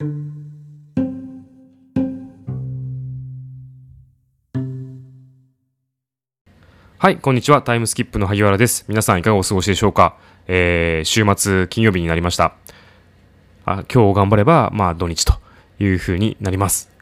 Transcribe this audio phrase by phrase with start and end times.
[0.00, 0.04] は
[7.10, 7.62] い、こんにちは。
[7.62, 8.84] タイムスキップの萩原です。
[8.86, 10.16] 皆さんいかがお過ごしでしょうか？
[10.46, 12.54] えー、週末金曜日になりました。
[13.64, 15.34] あ今日頑張れば、まあ土日と
[15.80, 16.92] いう風になります。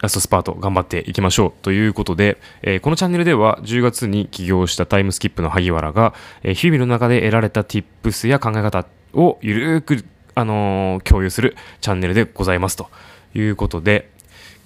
[0.00, 6.14] ラストスパート頑張っていきましょうということで、えーこのチャンネルでは10月に起業したタイムスキップの萩原が、
[6.44, 10.04] えー日々の中で得られた tips や考え方をゆるーく、
[10.38, 12.88] あのー共有するチャンネルでございますと
[13.34, 14.08] いうことで、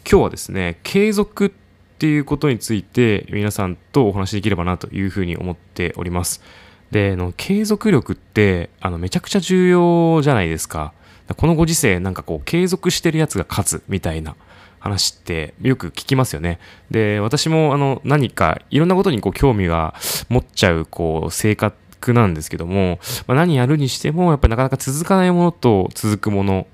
[0.08, 1.50] 今日はですね、継続っ
[1.98, 6.42] ていうことについて皆さんとお話しできればなというふうに思っております。
[6.90, 10.92] で、の継続力ってあのめちゃくちゃ重要じゃないですか。
[11.38, 14.36] このご時世なんかこう継続してるやつが勝つみたいな
[14.78, 16.58] 話ってよく聞きますよね。
[16.90, 19.94] で、私もあの何かいろんなことにこう興味が
[20.28, 21.76] 持っちゃうこう性格
[22.12, 26.66] なんですけども、まあ、何やるにしてもやっぱりなかなか続かないものと続くもの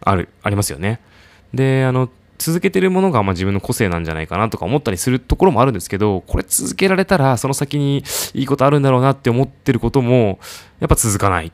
[0.00, 1.00] ある、ありますよね。
[1.52, 2.08] で、あの、
[2.38, 8.02] 続けてるものがま自分の個性なんじゃないかなとか思ったりするところもあるんですけど、これ続けられたらその先に
[8.34, 10.38] いいことあるんだろうなって思ってることも、
[10.80, 11.52] やっぱ続かない。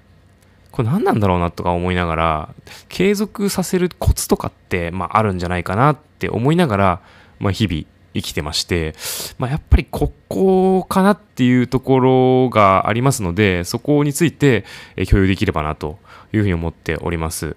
[0.70, 2.54] これ何なんだろうなとか思いながら、
[2.88, 7.00] 継続させるコツとかって、まああるんじゃないかなって思いながら、
[7.38, 7.84] まあ日々
[8.20, 8.94] 生きてまして、
[9.38, 14.64] まあやっぱりここかなっていうところがありますので、そこについて
[14.96, 15.98] え共有できればなと
[16.32, 17.56] いうふうに思っております。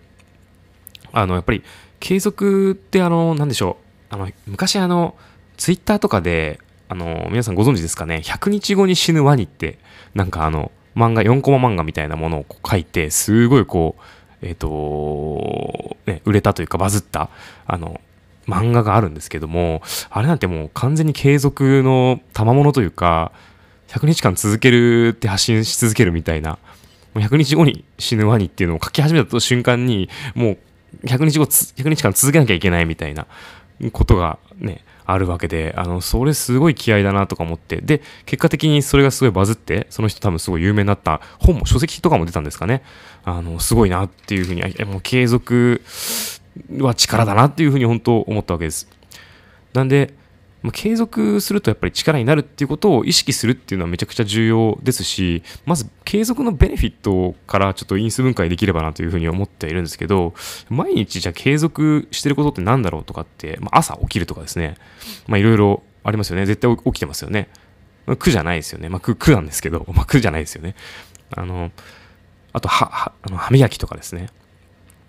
[1.11, 1.63] あの、やっぱり
[1.99, 3.77] 継続ってあの、なんでしょ
[4.11, 4.15] う。
[4.15, 5.15] あの、昔あの、
[5.57, 9.79] ツイッターとかで、あの、皆さんご存知ですかね、100日後に死ぬワニって、
[10.13, 14.01] なんかあの、漫画、4コマ漫画みたいなものをこう書いて、すごいこう、
[14.41, 17.29] えっ、と、ね、売れたというかバズった、
[17.65, 18.01] あの、
[18.51, 23.31] 漫画があるんですけども、あれなんてもう完全に継続の賜物というか、
[23.87, 26.59] 100日間続けるって発信し続けるみたいな、
[27.13, 30.57] もう100日後に死ぬワニっていうのを書き始めた瞬間に、もう
[31.05, 33.27] 100日後つ、100日間続けなきゃいけないみたいな
[33.91, 42.83] ことがね、あるわけで、あの、それすごい気合だなとか思って、で、結果的にそれがすごいバズって、その人多分すごい有名になった本も書籍とかも出たんですかね。
[43.25, 45.81] あの、すごいなっていうふうに、もう継続
[46.79, 48.87] は力だなっていうふうに本当思ったわけです。
[49.73, 50.13] なんで、
[50.61, 60.33] ま継続するとやっぱり力になるっていうことを意識するっていうのはめちゃくちゃ重要ですし、まず継続のベネフィットからちょっと因数分解できればなというふうに思っているんですけど、
[60.69, 64.75] 毎日じゃあ継続してることって何だろうとかって、まあ、朝起きるとかですね、
[65.27, 66.45] まあいろいろありますよね。
[66.45, 67.49] 絶対起きてますよね。
[68.05, 68.89] まあ苦じゃないですよね。
[68.89, 70.75] まあ苦苦なんですけど、まあ苦じゃないですよね。
[71.35, 71.71] あの、
[72.53, 74.29] あとは、はあの歯磨きとかですね。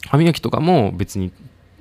[0.09, 1.33] 歯磨きとかも別に、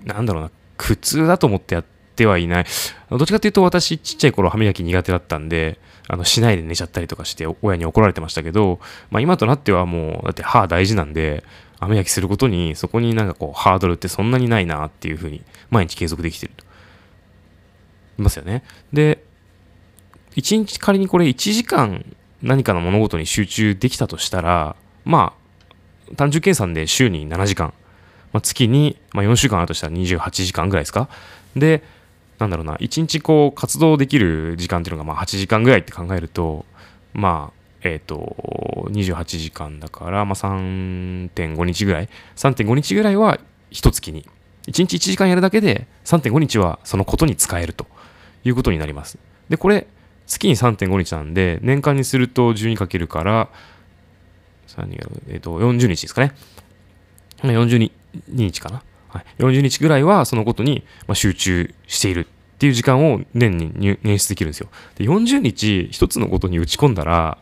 [0.04, 2.66] なんだろうな、苦痛だと思ってやってはいない。
[3.10, 11.44] どっちかっていうと私ちっちゃい頃歯磨き苦手だったんで、あの、しないで寝ちゃったりとかして親に怒られてましたけど、まあ今となってはもう、だって歯大事なんで、
[11.80, 16.66] 歯磨きすることに、そこになんかこう、ハードルってそんなにないなっていうふうに、毎日継続できてると。
[18.20, 18.64] いますよね。
[18.94, 19.24] で、
[20.36, 22.06] 一日仮にこれ1時間
[22.42, 25.34] 何かの物事に集中できたとしたら、ま
[26.12, 27.74] あ、単純計算で週に7時間、
[28.34, 31.10] まあ、月に、まあ、4週間あるとしたら28時間ぐらいですか？
[31.56, 31.84] で、
[32.40, 36.66] なんだろうな、1日こう活動できる時間っていうのがまあ8時間ぐらいって考えると、
[37.14, 43.40] まあ、えっ、と、28時間だから、まあ3.5日ぐらい、3.5日ぐらいは
[43.70, 44.24] 一月に、
[44.68, 47.88] 1日1時間やるだけで3.5日はそのことに使えると
[48.44, 49.18] いうことになります。
[49.50, 49.88] で、これ、
[50.28, 53.50] 月に3.5日なんで、年間にすると12かけるから、
[54.68, 56.34] 3えっ、と、40日ですかね。
[57.44, 57.92] まあ42
[58.28, 58.84] 日かな？
[59.10, 60.84] はい、40日ぐらいはそのことに
[61.14, 64.70] 集中しているっていう時間を年に捻出できるんですよ。
[64.96, 67.38] で、40日一つのことに打ち込んだら、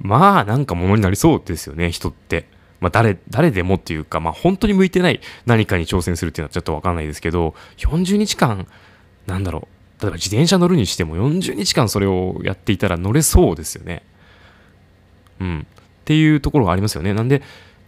[0.00, 2.46] まあなんかものになりそうですよね、人って。
[2.80, 8.66] まあ誰、誰でもっていうか、まあ本当に向いてない何かに挑戦するっていうのはちょっとわかんないですけど、40日間、
[9.26, 9.68] なんだろ
[9.98, 14.02] う、例えば自転車乗るにしても40日間それをやっていたら乗れそうですよね。
[15.40, 15.66] うん。
[15.70, 17.14] っていうところがありますよね。
[17.14, 17.40] なんで、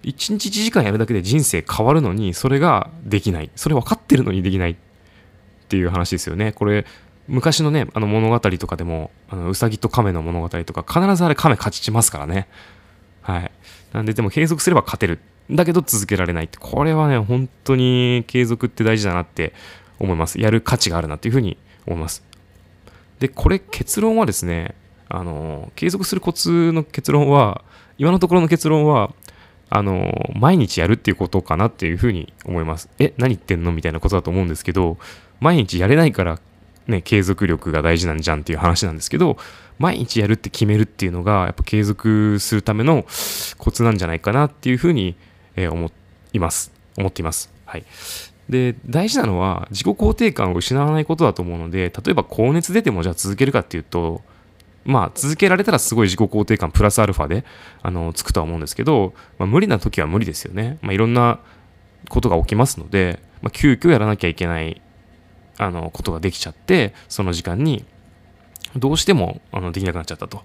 [0.03, 3.51] 1日1時間やるだけで人生変わるのに、それができない。
[3.57, 4.77] それ分かってるのにできないっ
[5.69, 6.53] ていう話ですよね。
[6.53, 6.87] これ、
[7.28, 12.48] 昔のね、あの物語とかでも、あの、うさぎと亀の物語とか、必ずあれ亀勝ちますからね。
[13.22, 13.51] はい。
[13.93, 15.19] なんで、でも継続すれば勝てる。
[15.51, 19.53] だけど続けられないって、これはね、本当に継続って大事だなって
[19.99, 20.41] 思います。
[20.41, 21.57] やる価値があるなっていうふうに
[21.87, 22.25] 思います。
[23.19, 24.75] で、これ結論はですね、
[25.09, 27.65] あの、継続するコツの結論は、
[27.99, 29.13] 今のところの結論は、
[29.68, 32.89] あの、毎日やるっていうことかなっていうふうに思います。
[32.98, 33.72] え、何言ってんの？
[33.72, 34.98] みたいなことだと思うんですけど、
[35.41, 36.39] 毎日やれないから、
[36.86, 39.36] ね、継続力が大事なんじゃんっていう話なんですけど、
[39.78, 43.04] 毎日やるって決めるっていうのが、やっぱ継続するための
[43.59, 45.16] コツなんじゃないかなっていうふうに、
[45.57, 45.91] えー思
[46.33, 46.72] います。
[46.97, 47.53] 思っています。
[47.65, 47.84] はい。
[48.48, 54.22] で、大事なのは自己肯定感を失わないことだと思うので、例えば高熱出てもじゃあ続けるかっていうと、
[54.86, 57.44] まあ続けられたらすごい自己肯定感プラスアルファで、
[57.83, 60.78] あの、つくとは思うんですけど、まあ、無理な時は無理ですよね。
[60.80, 61.41] まあいろんな
[62.09, 64.80] ことが起きますので、まあ、急遽やらなきゃいけない
[65.59, 67.84] あのことができちゃってその時間に
[68.77, 70.42] どうしてもあのできなくなっちゃったと。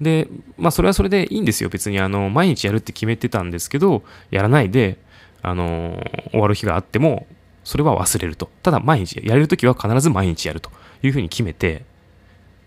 [0.00, 4.96] でまあそれはそれでいいんですよ別にあの毎日やるって決めてたんですけどやらないで
[5.42, 7.26] あの終わる日があっても
[7.64, 10.70] それは忘れるとただ毎日やれる時は必ず毎日やると
[11.02, 11.84] いうふうに決めて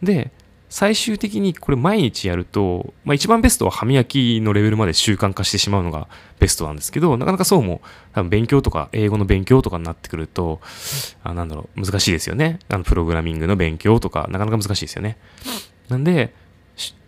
[0.03, 0.31] で
[0.73, 6.07] 最終的にこれ毎日やると、まあ、一番ベストは歯磨きのレベルまで習慣化してしまうのが
[6.39, 7.79] ベストなんですけど、なかなかそうも、
[8.11, 10.61] 多分勉強とか、英語の勉強とかになってくると、
[11.23, 12.57] あなんだろう、難しいですよね。
[12.69, 15.17] あの、プログラミングの勉強とか、なかなか難しいですよね。
[15.89, 16.33] なんで、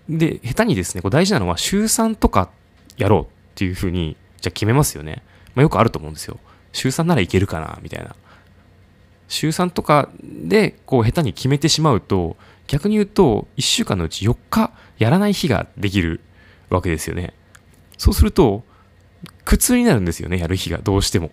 [0.07, 2.51] で、下手にですね、こう大事なのは週3とか
[2.97, 5.23] やろうっていうふうに、じゃあ決めますよね。
[5.55, 6.37] まあ、よくあると思うんですよ。
[6.71, 8.15] 週3ならいけるかな、みたいな。
[9.27, 16.21] 週3とかで、こう、下手に決めてしまうと、逆に言うと、1週間のうち4日やらない日ができる
[16.69, 17.33] わけですよね。
[17.97, 18.63] そうすると、
[19.43, 21.31] 苦痛になるんですよね、やる日が、どうしても。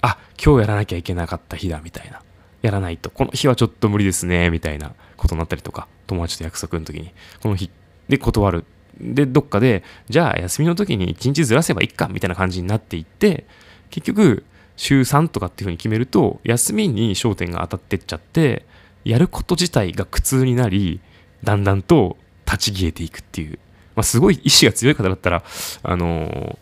[0.00, 2.22] あ、今日やらなきゃいけなかった日だ、みたいな。
[2.62, 3.10] やらないと。
[3.10, 7.70] この日はちょっと無理ですね、みたいなことになったりとか、友達と約束の時に、この日
[8.08, 8.64] で断る。
[9.00, 13.46] で、どっかで、じゃあ休みの時に1日ずらせばいいか、みたいな感じになっていって、
[13.90, 14.44] 結局、
[14.76, 18.66] 週3とかっていうふうに決めると、休みに焦点が当たってっちゃって、
[19.08, 21.00] やること自体が苦痛になり、
[21.42, 23.58] だんだんと立ち消えていくっていう。
[23.94, 25.42] まあ、すごい意志が強い方だったら、
[25.82, 26.58] あの、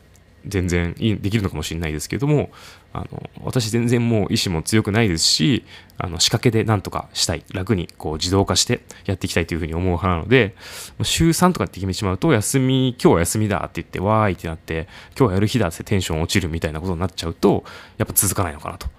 [0.47, 2.51] 全然できるのかもしれないですけども、
[2.93, 5.65] あの私全然もう意志も強くないですし、
[5.99, 10.55] あの仕掛けでなんとかしたい、楽にこう自動化してやっていきたいというふうに思う派なので、
[11.03, 14.89] 週3とかって決めてしまうと、休み、今日は休みだって言って、わーいってなって、
[15.19, 17.65] 今日はやる日だってテンション落ちるみたいなことになっちゃうと、
[17.99, 18.96] やっぱ続かないのかなと。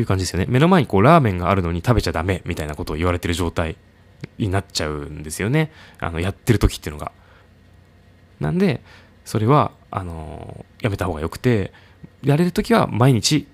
[0.00, 0.46] いう感じですよね。
[0.48, 3.76] 目の前にこうラーメンがあるのに食べちゃダメみたいなことを言われてる状態
[4.38, 5.70] になっちゃうんですよね。
[5.98, 7.12] あの、やってる時っていうのが。
[8.40, 8.82] なんで、
[9.24, 11.72] それは、あのー、やめた方がよくて、
[12.22, 13.46] やれる時は毎日、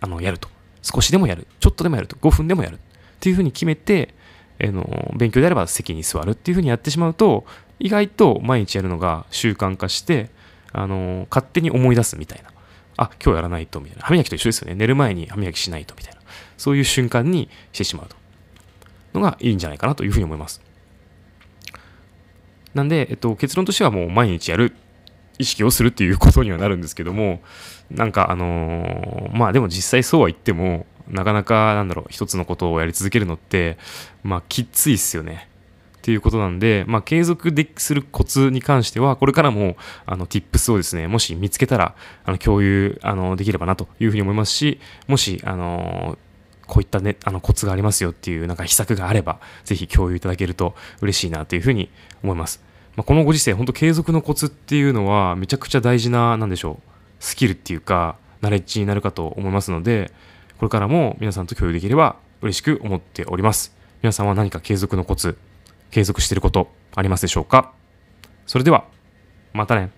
[0.00, 0.48] あの、やると。
[0.82, 1.46] 少しでもやる。
[1.60, 2.16] ちょっとでもやると。
[2.16, 2.74] 5分でもやる。
[2.74, 2.78] っ
[3.20, 4.14] ていうふうに決めて、
[4.62, 7.44] あの勉強であれば席に座るっていうふうにやってしまうと、
[7.78, 10.30] 意外と毎日やるのが習慣化して、
[10.72, 12.50] あの勝手に思い出すみたいな。
[12.96, 14.04] あ、今日やらないと、みたいな。
[14.04, 14.74] 歯磨きと一緒ですよね。
[14.74, 16.20] 寝る前に歯磨きしないと、みたいな。
[16.56, 18.16] そういう瞬間にしてしまうと。
[19.14, 20.60] のがいいんじゃないかなというふうに思います。
[22.74, 24.74] なんで、えっと、結論としてはもう毎日やる、
[25.38, 27.40] 意識をするっていうことにはなるんですけども、
[27.90, 33.78] なんかあのー、まあでも実際そうは言っても、なかなかなんだろう、一つのことをやり続けるのって、
[34.22, 35.48] まあきついっすよね。
[36.06, 46.16] っていうことなんで、まあ、継続でするコツに関しては、これからも、あの、tips をですね、もし見つけたら、あの、共有、あの、できればなというふうに思いますし、もし、あの、
[46.68, 51.90] こういったね、あの、コツがありますよっていう、なんか秘策があれば、ぜひ共有いただけると嬉しいなというふうに
[52.22, 52.62] 思います。
[52.94, 60.12] まあ、このご時世、本当継続のコツっていうのは、めちゃくちゃ大事な、なんでしょう、スキルっていうか、ナレッジになるかと思いますので、
[60.58, 63.74] これからも皆さんと共有できれば嬉しく思っております。
[64.04, 65.36] 皆さんは何か継続のコツ、
[65.90, 67.72] 継続していることありますでしょうか？
[68.46, 68.84] それでは、
[69.52, 69.90] またね。